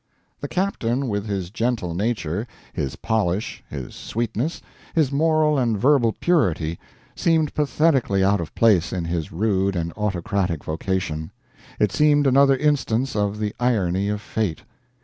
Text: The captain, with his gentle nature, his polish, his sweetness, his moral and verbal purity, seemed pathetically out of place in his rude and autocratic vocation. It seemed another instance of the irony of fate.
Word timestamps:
The 0.39 0.47
captain, 0.47 1.09
with 1.09 1.27
his 1.27 1.51
gentle 1.51 1.93
nature, 1.93 2.47
his 2.73 2.95
polish, 2.95 3.63
his 3.69 3.93
sweetness, 3.93 4.59
his 4.95 5.11
moral 5.11 5.59
and 5.59 5.77
verbal 5.77 6.13
purity, 6.13 6.79
seemed 7.15 7.53
pathetically 7.53 8.23
out 8.23 8.41
of 8.41 8.55
place 8.55 8.91
in 8.91 9.05
his 9.05 9.31
rude 9.31 9.75
and 9.75 9.93
autocratic 9.95 10.63
vocation. 10.63 11.29
It 11.79 11.91
seemed 11.91 12.25
another 12.25 12.57
instance 12.57 13.15
of 13.15 13.37
the 13.37 13.53
irony 13.59 14.09
of 14.09 14.21
fate. 14.21 14.63